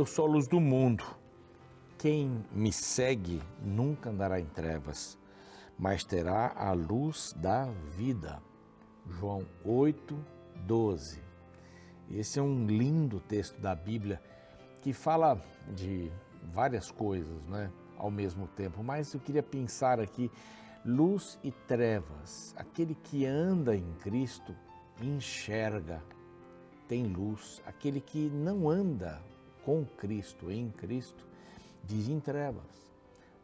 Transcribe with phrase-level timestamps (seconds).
[0.00, 1.04] Eu sou a luz do mundo.
[1.98, 5.18] Quem me segue nunca andará em trevas,
[5.78, 7.66] mas terá a luz da
[7.98, 8.42] vida.
[9.06, 10.16] João 8,
[10.66, 11.20] 12.
[12.10, 14.22] Esse é um lindo texto da Bíblia
[14.80, 16.10] que fala de
[16.44, 20.30] várias coisas, né, ao mesmo tempo, mas eu queria pensar aqui
[20.82, 22.54] luz e trevas.
[22.56, 24.56] Aquele que anda em Cristo
[25.02, 26.02] enxerga,
[26.88, 27.60] tem luz.
[27.66, 29.20] Aquele que não anda
[29.64, 31.26] com Cristo, em Cristo,
[31.84, 32.92] vive em trevas,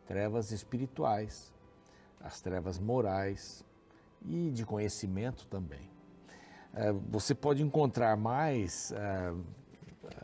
[0.06, 1.52] trevas espirituais,
[2.20, 3.64] as trevas morais
[4.24, 5.90] e de conhecimento também.
[6.74, 9.34] É, você pode encontrar mais é,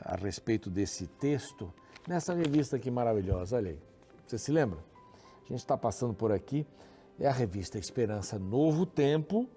[0.05, 1.73] a respeito desse texto
[2.07, 3.57] nessa revista aqui maravilhosa.
[3.57, 3.79] Olha aí,
[4.27, 4.79] você se lembra?
[5.45, 6.67] A gente está passando por aqui,
[7.19, 9.49] é a revista Esperança Novo Tempo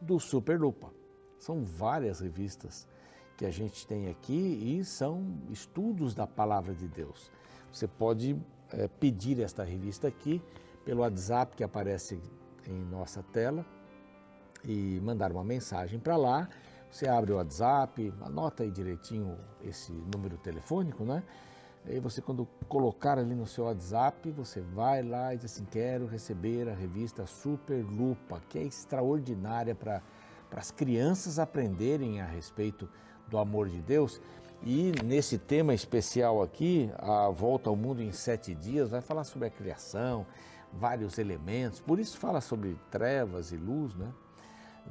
[0.00, 0.92] do Super Lupa.
[1.38, 2.86] São várias revistas
[3.38, 7.30] que a gente tem aqui e são estudos da palavra de Deus.
[7.72, 8.36] Você pode
[8.72, 10.42] é, pedir esta revista aqui
[10.84, 12.20] pelo WhatsApp que aparece
[12.66, 13.64] em nossa tela
[14.64, 16.48] e mandar uma mensagem para lá.
[16.90, 21.22] Você abre o WhatsApp, anota aí direitinho esse número telefônico, né?
[21.86, 26.06] Aí você, quando colocar ali no seu WhatsApp, você vai lá e diz assim: Quero
[26.06, 30.02] receber a revista Super Lupa, que é extraordinária para
[30.50, 32.88] as crianças aprenderem a respeito
[33.28, 34.20] do amor de Deus.
[34.62, 39.46] E nesse tema especial aqui, a volta ao mundo em sete dias, vai falar sobre
[39.48, 40.26] a criação,
[40.72, 41.80] vários elementos.
[41.80, 44.12] Por isso fala sobre trevas e luz, né?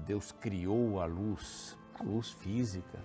[0.05, 2.99] Deus criou a luz, a luz física,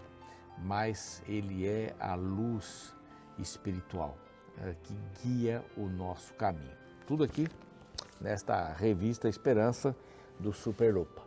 [0.59, 2.95] mas Ele é a luz
[3.39, 4.17] espiritual
[4.61, 6.77] é, que guia o nosso caminho.
[7.07, 7.49] Tudo aqui
[8.21, 9.97] nesta revista Esperança
[10.39, 11.23] do Super Lupa.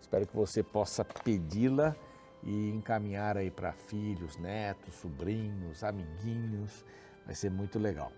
[0.00, 1.94] Espero que você possa pedi-la
[2.42, 6.84] e encaminhar aí para filhos, netos, sobrinhos, amiguinhos.
[7.24, 8.12] Vai ser muito legal.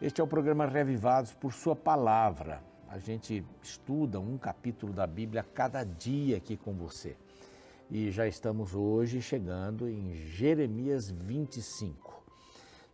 [0.00, 2.62] Este é o programa Revivados por Sua Palavra.
[2.88, 7.16] A gente estuda um capítulo da Bíblia cada dia aqui com você.
[7.90, 12.24] E já estamos hoje chegando em Jeremias 25.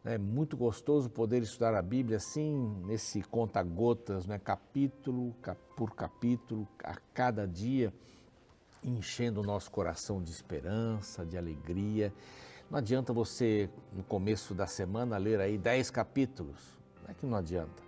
[0.04, 4.38] É muito gostoso poder estudar a Bíblia assim, nesse conta-gotas, né?
[4.38, 5.34] capítulo
[5.76, 7.92] por capítulo, a cada dia
[8.88, 12.12] enchendo o nosso coração de esperança, de alegria.
[12.70, 16.78] Não adianta você, no começo da semana, ler aí dez capítulos.
[17.02, 17.82] Não é que não adianta.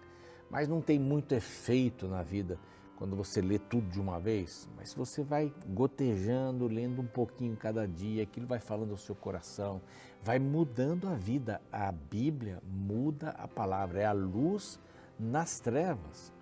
[0.51, 2.59] Mas não tem muito efeito na vida
[2.97, 4.69] quando você lê tudo de uma vez.
[4.77, 9.15] Mas se você vai gotejando, lendo um pouquinho cada dia, aquilo vai falando ao seu
[9.15, 9.81] coração,
[10.23, 11.61] vai mudando a vida.
[11.71, 14.81] A Bíblia muda a palavra, é a luz
[15.19, 16.33] nas trevas.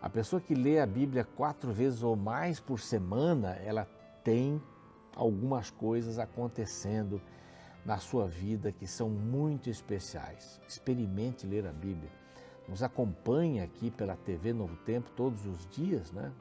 [0.00, 3.84] A pessoa que lê a Bíblia quatro vezes ou mais por semana, ela
[4.22, 4.62] tem
[5.16, 7.20] algumas coisas acontecendo
[7.84, 10.60] na sua vida que são muito especiais.
[10.68, 12.12] Experimente ler a Bíblia.
[12.68, 16.32] Nos acompanhe aqui pela TV Novo Tempo todos os dias, né?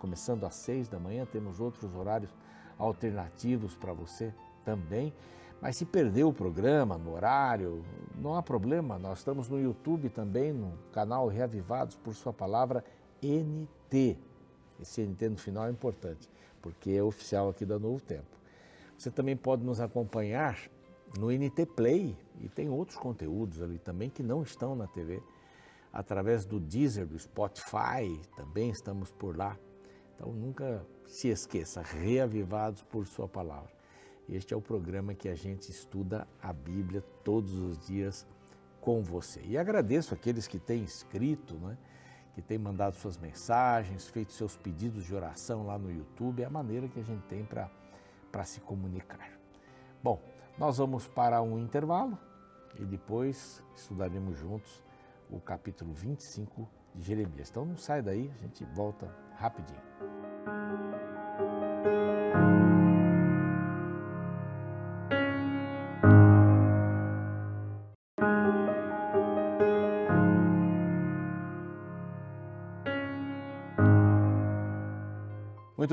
[0.00, 2.34] Começando às seis da manhã, temos outros horários
[2.76, 4.34] alternativos para você
[4.64, 5.14] também.
[5.60, 7.84] Mas se perdeu o programa no horário,
[8.16, 12.84] não há problema, nós estamos no YouTube também, no canal Reavivados por Sua Palavra
[13.22, 14.16] NT.
[14.80, 16.28] Esse NT no final é importante,
[16.60, 18.36] porque é oficial aqui da Novo Tempo.
[18.96, 20.58] Você também pode nos acompanhar
[21.18, 25.22] no NT Play e tem outros conteúdos ali também que não estão na TV.
[25.92, 29.56] Através do Deezer, do Spotify, também estamos por lá.
[30.14, 33.75] Então nunca se esqueça, reavivados por Sua palavra.
[34.28, 38.26] Este é o programa que a gente estuda a Bíblia todos os dias
[38.80, 39.40] com você.
[39.44, 41.76] E agradeço aqueles que têm escrito, né?
[42.34, 46.50] que têm mandado suas mensagens, feito seus pedidos de oração lá no YouTube, é a
[46.50, 49.30] maneira que a gente tem para se comunicar.
[50.02, 50.20] Bom,
[50.58, 52.18] nós vamos para um intervalo
[52.78, 54.82] e depois estudaremos juntos
[55.30, 57.48] o capítulo 25 de Jeremias.
[57.48, 59.80] Então não sai daí, a gente volta rapidinho.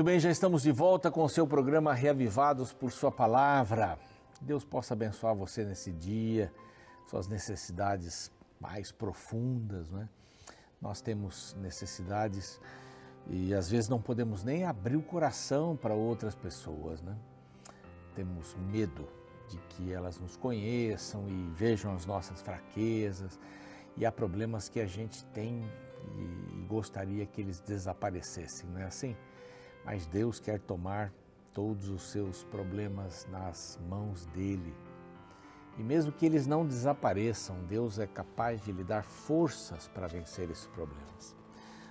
[0.04, 3.98] Bem, já estamos de volta com o seu programa Reavivados por Sua Palavra.
[4.38, 6.52] Deus possa abençoar você nesse dia,
[7.08, 8.30] suas necessidades
[8.60, 10.06] mais profundas, né?
[10.78, 12.60] Nós temos necessidades
[13.30, 17.16] e às vezes não podemos nem abrir o coração para outras pessoas, né?
[18.14, 19.08] Temos medo
[19.48, 23.40] de que elas nos conheçam e vejam as nossas fraquezas
[23.96, 25.64] e há problemas que a gente tem
[26.18, 29.16] e gostaria que eles desaparecessem, não é assim?
[29.84, 31.12] Mas Deus quer tomar
[31.52, 34.74] todos os seus problemas nas mãos dele.
[35.78, 40.50] E mesmo que eles não desapareçam, Deus é capaz de lhe dar forças para vencer
[40.50, 41.36] esses problemas.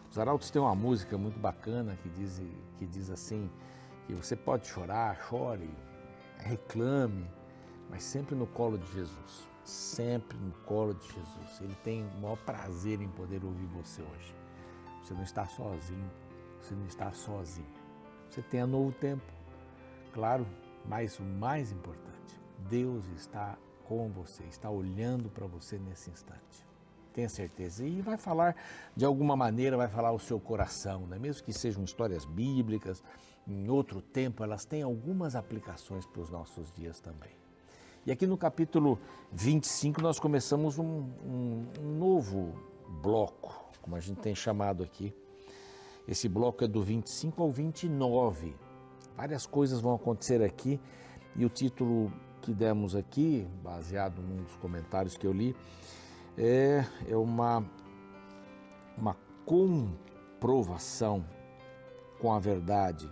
[0.10, 2.42] Os Arautos têm uma música muito bacana que diz,
[2.78, 3.50] que diz assim,
[4.06, 5.69] que você pode chorar, chore,
[6.38, 7.30] reclame,
[7.90, 9.50] mas sempre no colo de Jesus.
[9.63, 11.62] Sempre no colo de Jesus.
[11.62, 14.36] Ele tem o maior prazer em poder ouvir você hoje.
[15.01, 16.12] Você não está sozinho.
[16.62, 17.82] Você não está sozinho.
[18.33, 19.21] Você tem a novo tempo.
[20.12, 20.47] Claro,
[20.88, 26.65] mas o mais importante, Deus está com você, está olhando para você nesse instante.
[27.13, 27.85] Tenha certeza.
[27.85, 28.56] E vai falar,
[28.95, 31.19] de alguma maneira, vai falar o seu coração, né?
[31.19, 33.03] mesmo que sejam histórias bíblicas,
[33.47, 37.38] em outro tempo, elas têm algumas aplicações para os nossos dias também.
[38.03, 39.00] E aqui no capítulo
[39.31, 42.51] 25 nós começamos um, um, um novo
[43.00, 45.13] bloco, como a gente tem chamado aqui.
[46.07, 48.55] Esse bloco é do 25 ao 29.
[49.15, 50.79] Várias coisas vão acontecer aqui
[51.35, 52.11] e o título
[52.41, 55.55] que demos aqui, baseado num dos comentários que eu li,
[56.38, 57.63] é, é uma,
[58.97, 59.15] uma
[59.45, 61.25] comprovação
[62.19, 63.09] com a verdade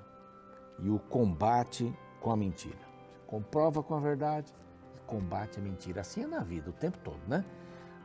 [0.79, 2.91] e o combate com a mentira.
[3.25, 4.53] Comprova com a verdade
[4.95, 6.01] e combate a mentira.
[6.01, 7.45] Assim é na vida, o tempo todo, né?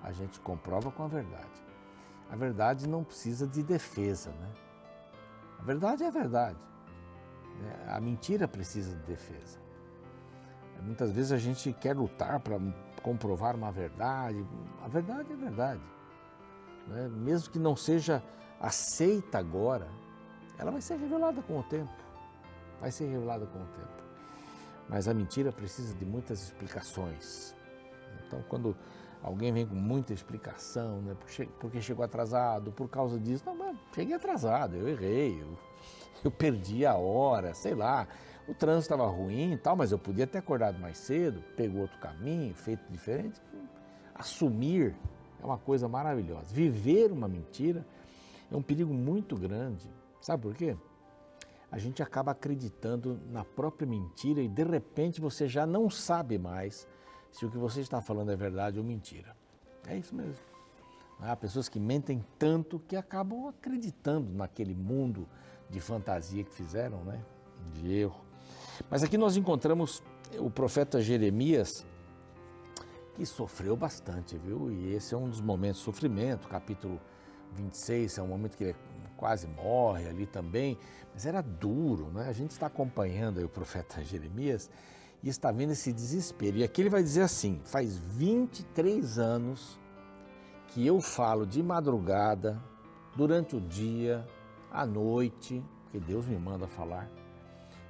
[0.03, 1.65] A gente comprova com a verdade.
[2.31, 4.66] A verdade não precisa de defesa, né?
[5.59, 6.59] A verdade é a verdade.
[7.61, 7.87] Né?
[7.89, 9.59] A mentira precisa de defesa.
[10.83, 12.59] Muitas vezes a gente quer lutar para
[13.03, 14.47] comprovar uma verdade.
[14.85, 15.83] A verdade é verdade.
[16.87, 17.09] Né?
[17.09, 18.23] Mesmo que não seja
[18.61, 19.89] aceita agora,
[20.59, 22.07] ela vai ser revelada com o tempo
[22.81, 24.05] vai ser revelada com o tempo.
[24.89, 27.55] Mas a mentira precisa de muitas explicações.
[28.27, 28.77] Então, quando
[29.23, 31.17] alguém vem com muita explicação, né,
[31.59, 33.56] porque chegou atrasado, por causa disso, não,
[33.95, 35.59] cheguei atrasado, eu errei, eu,
[36.25, 38.07] eu perdi a hora, sei lá,
[38.49, 41.99] o trânsito estava ruim e tal, mas eu podia ter acordado mais cedo, pegou outro
[41.99, 43.41] caminho, feito diferente.
[44.15, 44.95] Assumir
[45.41, 46.47] é uma coisa maravilhosa.
[46.53, 47.85] Viver uma mentira
[48.51, 49.91] é um perigo muito grande.
[50.21, 50.77] Sabe por quê?
[51.71, 56.89] a gente acaba acreditando na própria mentira e de repente você já não sabe mais
[57.31, 59.37] se o que você está falando é verdade ou mentira.
[59.87, 60.56] É isso mesmo.
[61.21, 65.27] Há pessoas que mentem tanto que acabam acreditando naquele mundo
[65.69, 67.23] de fantasia que fizeram, né?
[67.73, 68.25] De erro.
[68.91, 70.03] Mas aqui nós encontramos
[70.39, 71.87] o profeta Jeremias,
[73.15, 74.71] que sofreu bastante, viu?
[74.71, 77.01] E esse é um dos momentos de sofrimento, capítulo
[77.55, 78.77] 26, é um momento que ele
[79.17, 80.79] quase morre ali também,
[81.15, 82.29] mas era duro, né?
[82.29, 84.71] A gente está acompanhando o profeta Jeremias
[85.23, 86.59] e está vendo esse desespero.
[86.59, 89.81] E aqui ele vai dizer assim: faz 23 anos
[90.77, 92.63] que eu falo de madrugada,
[93.17, 94.29] durante o dia,
[94.71, 97.11] à noite, porque Deus me manda falar,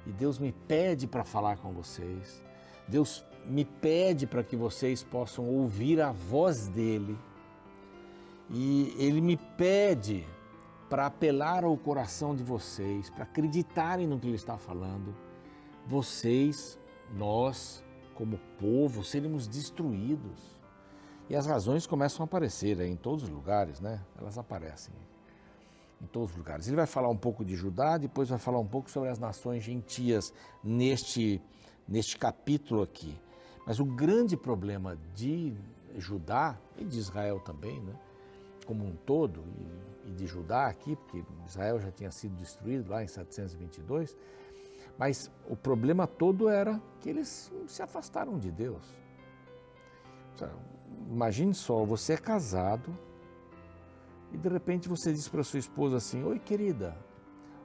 [0.05, 2.41] e Deus me pede para falar com vocês.
[2.87, 7.19] Deus me pede para que vocês possam ouvir a voz dele.
[8.49, 10.25] E ele me pede
[10.89, 15.13] para apelar ao coração de vocês, para acreditarem no que ele está falando,
[15.85, 16.79] vocês,
[17.13, 17.83] nós,
[18.15, 20.56] como povo, seremos destruídos.
[21.29, 24.01] E as razões começam a aparecer em todos os lugares, né?
[24.17, 24.93] Elas aparecem
[26.01, 26.67] em todos os lugares.
[26.67, 29.63] Ele vai falar um pouco de Judá, depois vai falar um pouco sobre as nações
[29.63, 31.41] gentias neste,
[31.87, 33.13] neste capítulo aqui.
[33.65, 35.53] Mas o grande problema de
[35.97, 37.93] Judá e de Israel também, né?
[38.65, 39.43] como um todo,
[40.05, 44.15] e, e de Judá aqui, porque Israel já tinha sido destruído lá em 722,
[44.97, 48.83] mas o problema todo era que eles se afastaram de Deus.
[51.09, 52.95] Imagine só, você é casado
[54.31, 56.97] e de repente você diz para sua esposa assim: Oi, querida,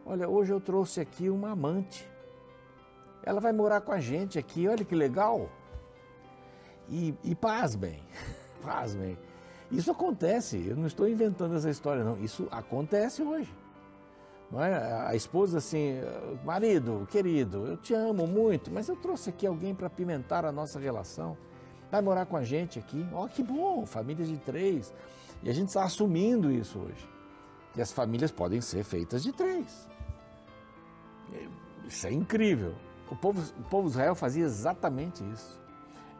[0.06, 2.08] olha, hoje eu trouxe aqui uma amante.
[3.24, 5.48] Ela vai morar com a gente aqui, olha que legal.
[6.88, 8.02] E, e pasmem,
[8.62, 9.18] pasmem.
[9.70, 12.22] Isso acontece, eu não estou inventando essa história, não.
[12.22, 13.52] Isso acontece hoje.
[14.50, 15.08] Não é?
[15.08, 15.94] A esposa assim,
[16.44, 20.78] marido, querido, eu te amo muito, mas eu trouxe aqui alguém para pimentar a nossa
[20.78, 21.38] relação.
[21.92, 23.06] Vai morar com a gente aqui.
[23.12, 24.92] Ó, oh, que bom, famílias de três.
[25.42, 27.08] E a gente está assumindo isso hoje.
[27.76, 29.88] E as famílias podem ser feitas de três.
[31.86, 32.74] Isso é incrível.
[33.10, 35.60] O povo, o povo de Israel fazia exatamente isso.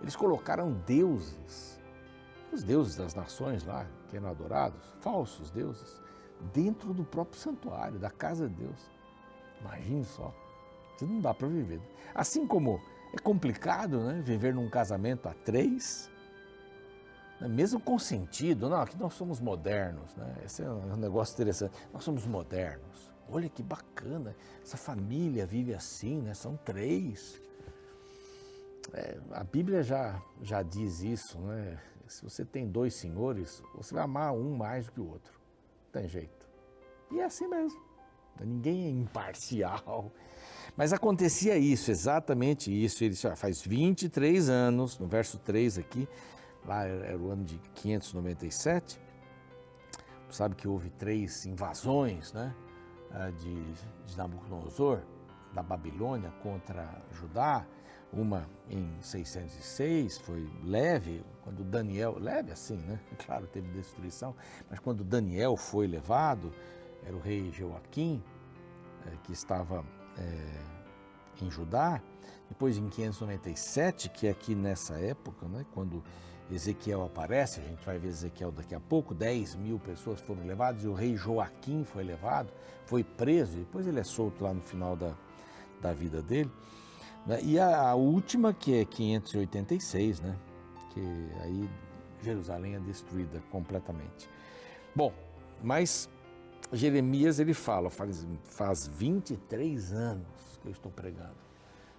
[0.01, 1.81] Eles colocaram deuses
[2.53, 6.01] os deuses das nações lá, que eram adorados, falsos deuses,
[6.53, 8.91] dentro do próprio santuário, da casa de Deus.
[9.61, 10.35] Imagine só.
[10.95, 11.81] Isso não dá para viver.
[12.15, 12.79] Assim como
[13.13, 16.11] é complicado né, viver num casamento a três,
[17.41, 18.69] né, mesmo consentido.
[18.69, 20.15] Não, aqui nós somos modernos.
[20.17, 20.35] Né?
[20.45, 21.77] Esse é um negócio interessante.
[21.93, 23.13] Nós somos modernos.
[23.29, 24.35] Olha que bacana.
[24.63, 26.35] Essa família vive assim, né?
[26.35, 27.41] são três.
[28.93, 31.79] É, a Bíblia já, já diz isso, né?
[32.09, 35.33] Se você tem dois senhores, você vai amar um mais do que o outro.
[35.85, 36.47] Não tem jeito.
[37.11, 37.81] E é assim mesmo.
[38.41, 40.13] Ninguém é imparcial.
[40.77, 43.05] Mas acontecia isso, exatamente isso.
[43.05, 46.09] Ele faz 23 anos, no verso 3 aqui,
[46.65, 49.01] lá era o ano de 597.
[50.31, 52.55] Sabe que houve três invasões né,
[53.11, 53.73] ah, de,
[54.07, 55.03] de Nabucodonosor,
[55.53, 57.67] da Babilônia contra Judá.
[58.11, 62.99] Uma em 606 foi leve, quando Daniel, leve assim, né?
[63.25, 64.35] Claro, teve destruição,
[64.71, 66.53] mas quando Daniel foi levado,
[67.05, 68.23] era o rei Joaquim,
[69.07, 69.85] é, que estava
[70.19, 72.01] é, em Judá.
[72.49, 76.03] Depois, em 597, que é aqui nessa época, né, quando
[76.51, 80.85] Ezequiel aparece, a gente vai ver Ezequiel daqui a pouco, 10 mil pessoas foram levadas
[80.85, 82.53] e o rei Joaquim foi levado,
[82.85, 85.15] foi preso, depois ele é solto lá no final da,
[85.81, 86.51] da vida dele.
[87.27, 90.37] Né, e a, a última, que é 586, né,
[90.93, 91.01] que
[91.41, 91.71] aí
[92.23, 94.29] Jerusalém é destruída completamente.
[94.95, 95.13] Bom,
[95.63, 96.09] mas
[96.73, 101.43] Jeremias ele fala, faz, faz 23 anos que eu estou pregando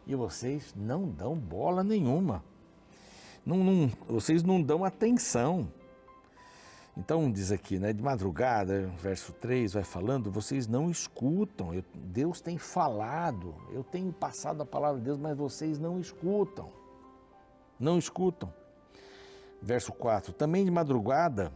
[0.05, 2.43] e vocês não dão bola nenhuma,
[3.45, 5.71] não, não, vocês não dão atenção.
[6.95, 12.39] Então diz aqui, né, de madrugada, verso 3 vai falando, vocês não escutam, eu, Deus
[12.39, 16.69] tem falado, eu tenho passado a palavra de Deus, mas vocês não escutam,
[17.79, 18.53] não escutam.
[19.59, 21.51] Verso 4, também de madrugada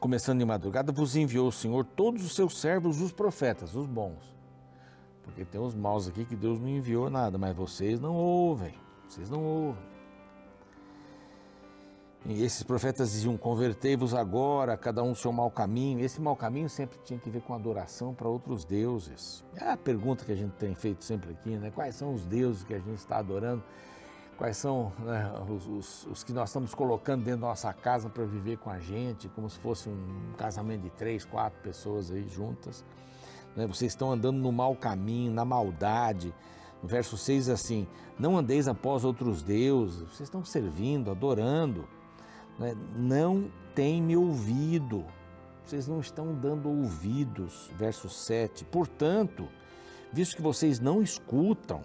[0.00, 4.34] começando de madrugada, vos enviou o Senhor todos os seus servos, os profetas, os bons.
[5.22, 8.74] Porque tem os maus aqui que Deus não enviou nada, mas vocês não ouvem,
[9.06, 9.90] vocês não ouvem.
[12.26, 16.00] E esses profetas diziam: Convertei-vos agora, cada um seu mau caminho.
[16.00, 19.44] Esse mau caminho sempre tinha que ver com adoração para outros deuses.
[19.56, 21.70] É a pergunta que a gente tem feito sempre aqui, né?
[21.70, 23.62] Quais são os deuses que a gente está adorando?
[24.40, 28.24] Quais são né, os, os, os, que nós estamos colocando dentro da nossa casa para
[28.24, 32.82] viver com a gente, como se fosse um casamento de três, quatro pessoas aí juntas.
[33.54, 33.66] Né?
[33.66, 36.32] Vocês estão andando no mau caminho, na maldade.
[36.82, 37.86] No verso 6 assim:
[38.18, 41.86] Não andeis após outros deuses, vocês estão servindo, adorando.
[42.58, 42.74] Né?
[42.96, 45.04] Não tem me ouvido,
[45.66, 47.70] vocês não estão dando ouvidos.
[47.76, 49.46] Verso 7: Portanto,
[50.10, 51.82] visto que vocês não escutam,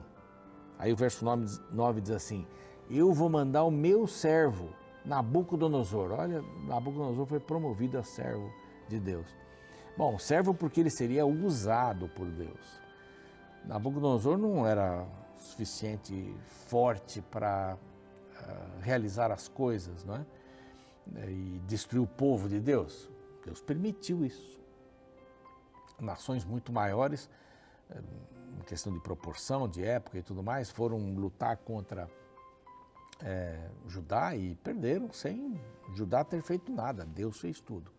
[0.78, 2.46] Aí o verso 9, 9 diz assim:
[2.90, 4.70] Eu vou mandar o meu servo,
[5.06, 6.12] Nabucodonosor.
[6.12, 8.52] Olha, Nabucodonosor foi promovido a servo
[8.88, 9.28] de Deus.
[9.98, 12.82] Bom, servo porque ele seria usado por Deus.
[13.64, 15.06] Nabucodonosor não era
[15.38, 16.36] suficiente
[16.68, 20.26] forte para uh, realizar as coisas, não é?
[21.30, 23.10] E destruir o povo de Deus.
[23.44, 24.60] Deus permitiu isso.
[26.00, 27.30] Nações muito maiores
[27.90, 32.08] uh, questão de proporção, de época e tudo mais, foram lutar contra
[33.24, 35.60] é, Judá e perderam sem
[35.94, 37.06] Judá ter feito nada.
[37.06, 37.92] Deus fez tudo.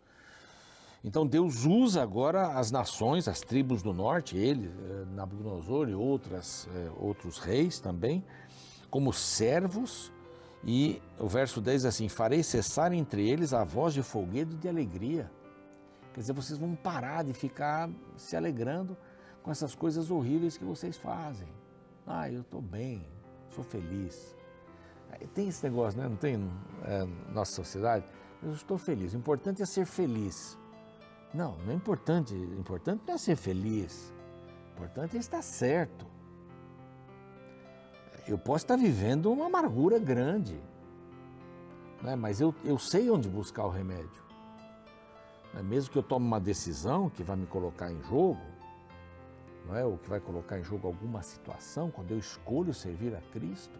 [1.04, 6.68] Então Deus usa agora as nações, as tribos do norte, ele, é, Nabucodonosor e outras,
[6.74, 8.24] é, outros reis também,
[8.90, 10.12] como servos.
[10.64, 14.58] E o verso 10 diz assim: Farei cessar entre eles a voz de folguedo e
[14.58, 15.30] de alegria.
[16.12, 18.96] Quer dizer, vocês vão parar de ficar se alegrando
[19.46, 21.46] com essas coisas horríveis que vocês fazem.
[22.04, 23.06] Ah, eu estou bem,
[23.48, 24.36] sou feliz.
[25.34, 26.08] Tem esse negócio, né?
[26.08, 26.50] não tem
[26.84, 28.04] é, nossa sociedade?
[28.42, 29.14] Eu estou feliz.
[29.14, 30.58] O importante é ser feliz.
[31.32, 32.34] Não, não é importante.
[32.34, 34.12] O importante não é ser feliz.
[34.72, 36.04] O importante é estar certo.
[38.26, 40.60] Eu posso estar vivendo uma amargura grande,
[42.02, 42.16] né?
[42.16, 44.26] mas eu, eu sei onde buscar o remédio.
[45.62, 48.55] Mesmo que eu tome uma decisão que vai me colocar em jogo,
[49.66, 49.84] não é?
[49.84, 53.78] O que vai colocar em jogo alguma situação, quando eu escolho servir a Cristo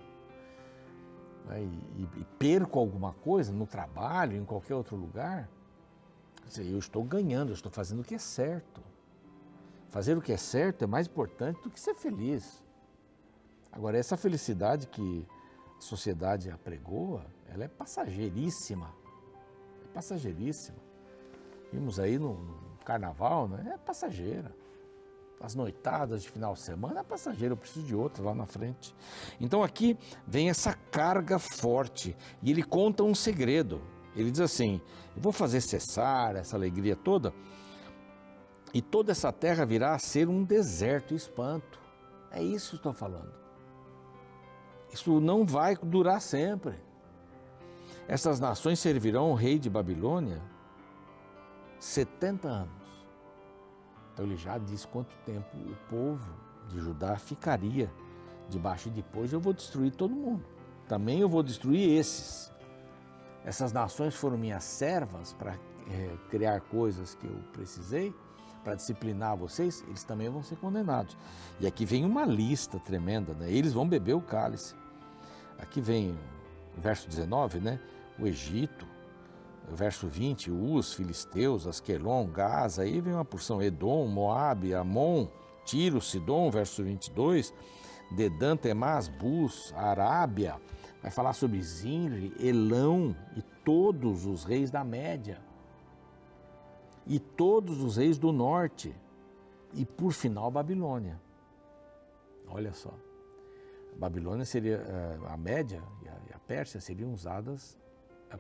[1.50, 1.61] é?
[1.61, 5.49] e, e, perco alguma coisa no trabalho, em qualquer outro lugar,
[6.59, 8.81] eu estou ganhando, eu estou fazendo o que é certo.
[9.88, 12.62] Fazer o que é certo é mais importante do que ser feliz.
[13.71, 15.26] Agora, essa felicidade que
[15.78, 18.93] a sociedade apregoa, ela é passageiríssima.
[19.85, 20.78] É passageiríssima.
[21.73, 23.73] Vimos aí no, no carnaval, né?
[23.75, 24.52] é passageira
[25.40, 28.95] as noitadas de final de semana, é passageiro, eu preciso de outra lá na frente.
[29.40, 33.81] Então aqui vem essa carga forte e ele conta um segredo.
[34.14, 34.81] Ele diz assim:
[35.14, 37.35] Eu vou fazer cessar essa alegria toda,
[38.73, 41.81] e toda essa terra virá a ser um deserto e espanto.
[42.31, 43.33] É isso que estou falando.
[44.93, 46.75] Isso não vai durar sempre.
[48.09, 50.40] Essas nações servirão o rei de Babilônia
[51.78, 52.86] 70 anos.
[54.16, 56.26] Então ele já diz quanto tempo o povo
[56.70, 57.92] de Judá ficaria
[58.49, 60.42] debaixo e depois eu vou destruir todo mundo.
[60.88, 62.50] também eu vou destruir esses.
[63.44, 65.58] Essas nações foram minhas servas para
[65.90, 68.14] é, criar coisas que eu precisei,
[68.64, 71.14] para disciplinar vocês, eles também vão ser condenados.
[71.61, 73.50] E aqui vem uma lista tremenda, né?
[73.50, 74.75] Eles vão beber o cálice.
[75.58, 76.18] Aqui vem,
[76.78, 77.78] verso 19, né?
[78.18, 78.87] O Egito,
[79.70, 85.28] verso 20, Uz, Filisteus, Asquelon, Gaza, aí vem uma porção, Edom, Moabe, Amon,
[85.64, 87.52] Tiro, Sidom, verso 22,
[88.11, 90.61] Dedã, Temás, Bus, Arábia,
[91.02, 95.40] vai falar sobre Zinri, Elão e todos os reis da Média,
[97.06, 98.94] e todos os reis do norte,
[99.75, 101.20] e por final Babilônia.
[102.49, 102.94] Olha só,
[103.99, 105.82] Babilônia seria, eh, a Média
[106.28, 107.76] e a Pérsia seriam usadas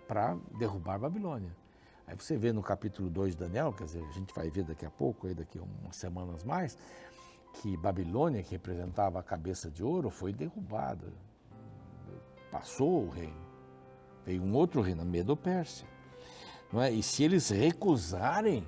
[0.06, 1.54] para derrubar Babilônia.
[2.06, 4.86] Aí você vê no capítulo 2 de Daniel, quer dizer, a gente vai ver daqui
[4.86, 6.78] a pouco, aí daqui a umas semanas mais,
[7.54, 11.12] que Babilônia, que representava a cabeça de ouro, foi derrubada.
[12.50, 13.46] Passou o reino.
[14.24, 15.86] Veio um outro reino, a Medo-Pérsia.
[16.72, 16.90] Não é?
[16.90, 18.66] E se eles recusarem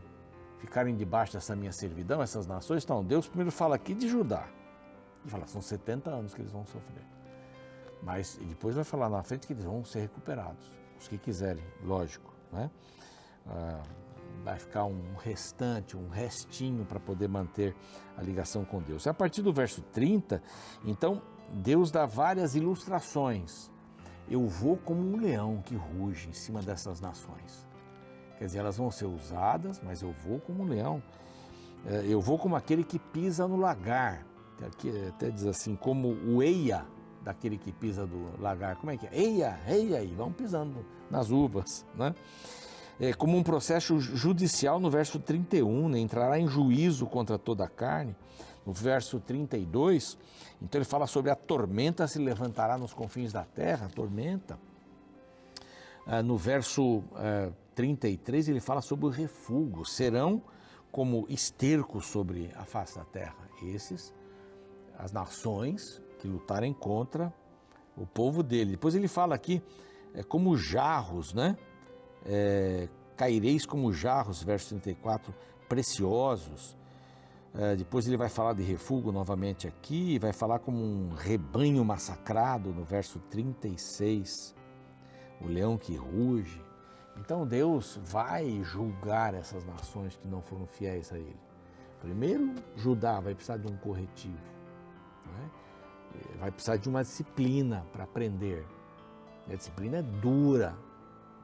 [0.58, 4.48] ficarem debaixo dessa minha servidão, essas nações, então Deus primeiro fala aqui de Judá.
[5.25, 7.04] E fala, são 70 anos que eles vão sofrer.
[8.02, 10.72] Mas depois vai falar na frente que eles vão ser recuperados.
[10.99, 12.33] Os que quiserem, lógico.
[12.52, 12.71] Né?
[13.47, 13.83] Ah,
[14.45, 17.75] vai ficar um restante, um restinho para poder manter
[18.17, 19.07] a ligação com Deus.
[19.07, 20.43] A partir do verso 30,
[20.85, 21.21] então,
[21.52, 23.71] Deus dá várias ilustrações.
[24.31, 27.67] Eu vou como um leão que ruge em cima dessas nações.
[28.38, 31.02] Quer dizer, elas vão ser usadas, mas eu vou como um leão.
[31.87, 34.25] É, eu vou como aquele que pisa no lagar.
[34.67, 36.85] Aqui até diz assim, como o eia
[37.22, 38.76] daquele que pisa do lagar.
[38.76, 39.10] Como é que é?
[39.12, 42.14] Eia, eia, e vão pisando nas uvas, né?
[43.00, 47.69] é, como um processo judicial no verso 31, né, entrará em juízo contra toda a
[47.69, 48.14] carne.
[48.66, 50.19] No verso 32,
[50.60, 54.58] então ele fala sobre a tormenta se levantará nos confins da terra, a tormenta.
[56.06, 60.43] Ah, no verso ah, 33, ele fala sobre o refúgio, serão
[60.93, 63.49] como esterco sobre a face da terra.
[63.62, 64.12] Esses,
[64.99, 67.33] as nações que lutarem contra
[67.97, 68.73] o povo dele.
[68.73, 69.63] Depois ele fala aqui
[70.15, 71.57] é, como jarros, né?
[72.25, 75.35] é, caireis como jarros, verso 34,
[75.69, 76.76] preciosos.
[77.54, 82.73] É, depois ele vai falar de refúgio novamente aqui, vai falar como um rebanho massacrado
[82.73, 84.54] no verso 36,
[85.41, 86.63] o leão que ruge.
[87.17, 91.41] Então Deus vai julgar essas nações que não foram fiéis a Ele.
[92.00, 94.39] Primeiro, Judá vai precisar de um corretivo,
[95.26, 95.50] né?
[96.38, 98.66] Vai precisar de uma disciplina para aprender.
[99.50, 100.76] a disciplina é dura,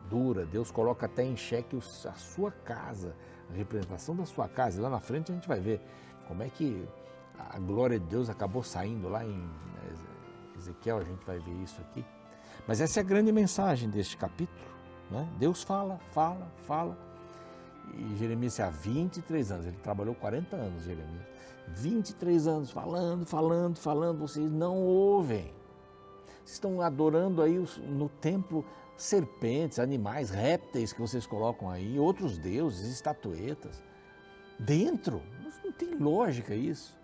[0.08, 0.44] dura.
[0.44, 3.16] Deus coloca até em xeque a sua casa,
[3.50, 4.78] a representação da sua casa.
[4.78, 5.80] E lá na frente a gente vai ver
[6.28, 6.86] como é que
[7.38, 9.48] a glória de Deus acabou saindo lá em
[10.56, 12.04] Ezequiel, a gente vai ver isso aqui.
[12.66, 14.74] Mas essa é a grande mensagem deste capítulo.
[15.10, 15.28] Né?
[15.38, 16.96] Deus fala, fala, fala.
[17.92, 21.26] E Jeremias há 23 anos, ele trabalhou 40 anos, Jeremias.
[21.68, 25.52] 23 anos falando, falando, falando, vocês não ouvem.
[26.44, 28.64] Vocês estão adorando aí no templo
[28.96, 33.82] serpentes, animais, répteis que vocês colocam aí, outros deuses, estatuetas.
[34.58, 35.22] Dentro,
[35.64, 36.96] não tem lógica isso.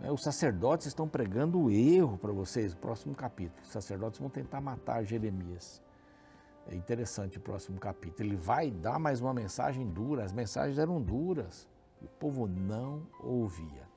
[0.00, 3.62] Né, os sacerdotes estão pregando o erro para vocês, no próximo capítulo.
[3.62, 5.83] Os sacerdotes vão tentar matar Jeremias.
[6.66, 8.28] É interessante o próximo capítulo.
[8.28, 10.24] Ele vai dar mais uma mensagem dura.
[10.24, 11.68] As mensagens eram duras.
[12.00, 13.88] O povo não ouvia.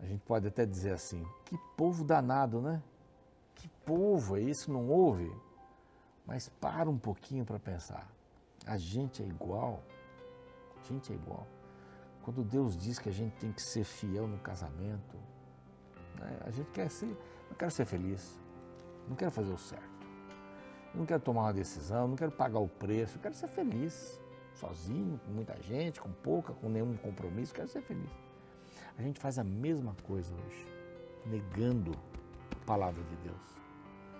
[0.00, 2.82] A gente pode até dizer assim: que povo danado, né?
[3.54, 5.30] Que povo é que não ouve?
[6.24, 8.08] Mas para um pouquinho para pensar.
[8.66, 9.82] A gente é igual.
[10.80, 11.46] A gente é igual.
[12.22, 15.16] Quando Deus diz que a gente tem que ser fiel no casamento,
[16.20, 17.16] né, a gente quer ser,
[17.48, 18.38] não quero ser feliz,
[19.08, 19.97] não quero fazer o certo,
[20.94, 24.20] não quero tomar uma decisão, não quero pagar o preço, quero ser feliz,
[24.54, 28.10] sozinho, com muita gente, com pouca, com nenhum compromisso, quero ser feliz.
[28.96, 30.66] A gente faz a mesma coisa hoje,
[31.26, 31.92] negando
[32.50, 33.56] a palavra de Deus.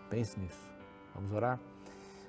[0.08, 0.70] Pense nisso.
[1.14, 1.58] Vamos orar?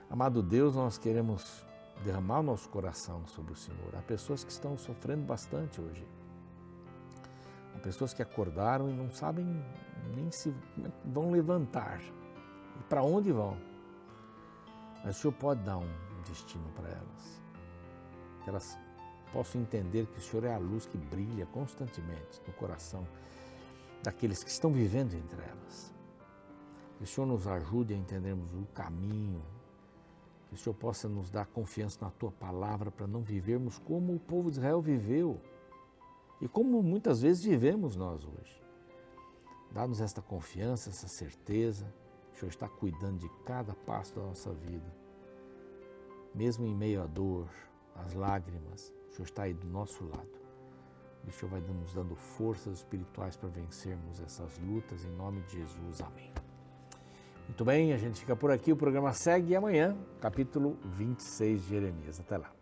[0.10, 1.65] Amado Deus, nós queremos
[2.04, 3.95] derramar o nosso coração sobre o Senhor.
[3.95, 6.08] Há pessoas que estão sofrendo bastante hoje.
[7.75, 9.45] Há pessoas que acordaram e não sabem
[10.15, 10.54] nem se
[11.06, 13.68] vão levantar e para onde vão.
[15.03, 15.89] Mas o Senhor pode dar um
[16.27, 17.41] destino para elas.
[18.43, 18.77] Que elas
[19.31, 23.07] possam entender que o Senhor é a luz que brilha constantemente no coração
[24.03, 25.93] daqueles que estão vivendo entre elas.
[26.97, 29.41] Que o Senhor nos ajude a entendermos o caminho,
[30.47, 34.19] que o Senhor possa nos dar confiança na tua palavra para não vivermos como o
[34.19, 35.39] povo de Israel viveu
[36.41, 38.59] e como muitas vezes vivemos nós hoje.
[39.71, 41.93] Dá-nos esta confiança, essa certeza.
[42.39, 44.95] O Senhor está cuidando de cada passo da nossa vida.
[46.34, 47.49] Mesmo em meio à dor,
[47.93, 50.39] às lágrimas, o Senhor está aí do nosso lado.
[51.25, 55.58] E o Senhor vai nos dando forças espirituais para vencermos essas lutas, em nome de
[55.58, 55.99] Jesus.
[55.99, 56.32] Amém.
[57.45, 62.21] Muito bem, a gente fica por aqui, o programa segue amanhã, capítulo 26 de Jeremias.
[62.21, 62.59] Até lá.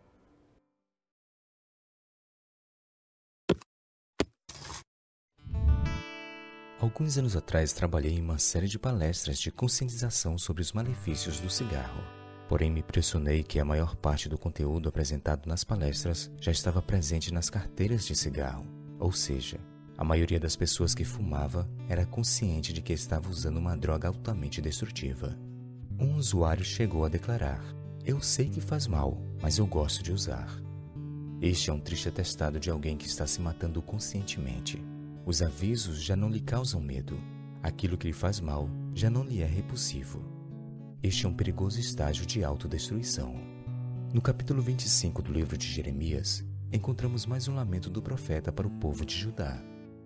[6.79, 11.49] Alguns anos atrás trabalhei em uma série de palestras de conscientização sobre os malefícios do
[11.49, 12.03] cigarro.
[12.47, 17.33] Porém, me impressionei que a maior parte do conteúdo apresentado nas palestras já estava presente
[17.33, 18.63] nas carteiras de cigarro,
[18.99, 19.59] ou seja,
[19.97, 24.61] a maioria das pessoas que fumava era consciente de que estava usando uma droga altamente
[24.61, 25.35] destrutiva.
[25.99, 27.65] Um usuário chegou a declarar:
[28.05, 30.47] Eu sei que faz mal, mas eu gosto de usar.
[31.41, 34.79] Este é um triste atestado de alguém que está se matando conscientemente.
[35.27, 37.19] Os avisos já não lhe causam medo.
[37.61, 40.23] Aquilo que lhe faz mal já não lhe é repulsivo.
[41.03, 43.35] Este é um perigoso estágio de autodestruição.
[44.13, 48.71] No capítulo 25 do livro de Jeremias, encontramos mais um lamento do profeta para o
[48.71, 49.61] povo de Judá.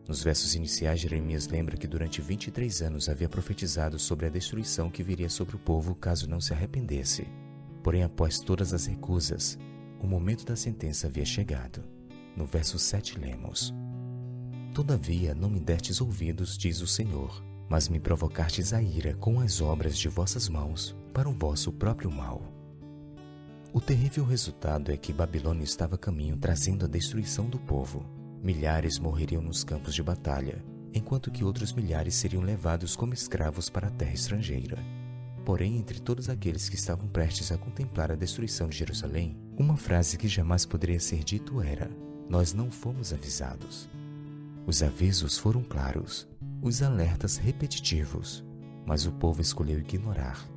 [0.08, 5.04] Nos versos iniciais, Jeremias lembra que durante 23 anos havia profetizado sobre a destruição que
[5.04, 7.28] viria sobre o povo caso não se arrependesse.
[7.84, 9.56] Porém, após todas as recusas,
[10.00, 11.84] o momento da sentença havia chegado.
[12.36, 13.72] No verso 7 lemos:
[14.74, 19.60] Todavia não me destes ouvidos, diz o Senhor, mas me provocastes a ira com as
[19.60, 22.42] obras de vossas mãos para o vosso próprio mal.
[23.74, 28.06] O terrível resultado é que Babilônia estava a caminho trazendo a destruição do povo.
[28.42, 33.88] Milhares morreriam nos campos de batalha, enquanto que outros milhares seriam levados como escravos para
[33.88, 34.78] a terra estrangeira.
[35.46, 40.18] Porém, entre todos aqueles que estavam prestes a contemplar a destruição de Jerusalém, uma frase
[40.18, 41.92] que jamais poderia ser dito era:
[42.30, 43.90] Nós não fomos avisados.
[44.66, 46.28] Os avisos foram claros,
[46.62, 48.44] os alertas repetitivos,
[48.86, 50.48] mas o povo escolheu ignorar.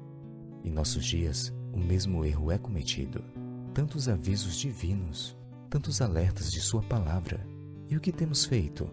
[0.62, 3.24] Em nossos dias, o mesmo erro é cometido.
[3.72, 5.36] Tantos avisos divinos,
[5.70, 7.46] tantos alertas de Sua palavra.
[7.88, 8.88] E o que temos feito?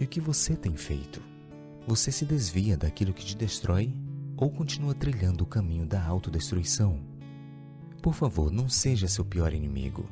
[0.00, 1.20] E o que você tem feito?
[1.86, 3.92] Você se desvia daquilo que te destrói
[4.36, 7.00] ou continua trilhando o caminho da autodestruição?
[8.00, 10.08] Por favor, não seja seu pior inimigo.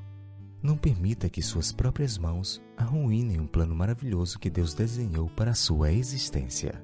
[0.62, 5.55] Não permita que suas próprias mãos arruinem um plano maravilhoso que Deus desenhou para a
[5.55, 6.81] sua existência.